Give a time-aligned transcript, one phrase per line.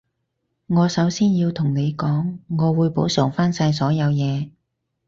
[0.65, 4.49] 我首先要同你講，我會補償返晒所有嘢